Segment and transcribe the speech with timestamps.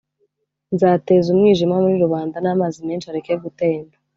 [0.73, 3.95] nzateza umwijima muri rubanda n’amazi menshi areke gutemba